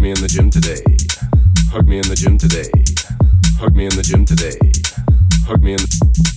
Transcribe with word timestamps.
me 0.00 0.10
in 0.10 0.20
the 0.20 0.26
gym 0.26 0.50
today. 0.50 0.82
Hug 1.70 1.86
me 1.86 1.98
in 1.98 2.08
the 2.08 2.16
gym 2.16 2.36
today. 2.36 2.68
Hug 3.60 3.76
me 3.76 3.84
in 3.84 3.94
the 3.94 4.02
gym 4.02 4.24
today. 4.24 4.58
Hug 5.46 5.62
me 5.62 5.74
in 5.74 5.78
the 5.78 6.35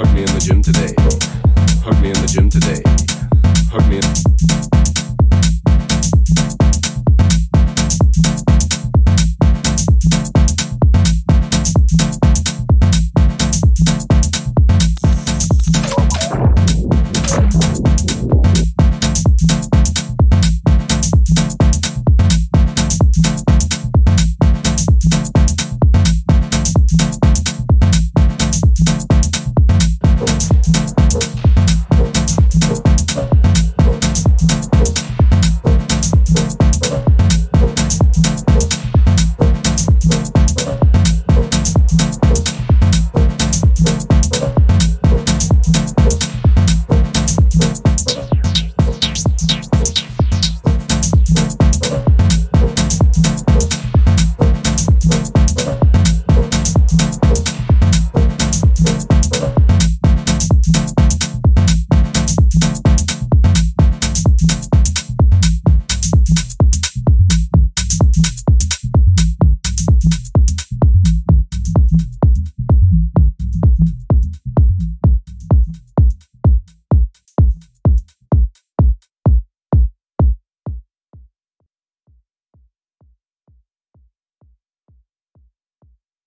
Hug 0.00 0.16
me 0.16 0.22
in 0.22 0.30
the 0.32 0.40
gym 0.40 0.62
today. 0.62 0.94
Hug 1.84 2.00
me 2.00 2.08
in 2.08 2.14
the 2.14 2.26
gym 2.26 2.48
today. 2.48 2.79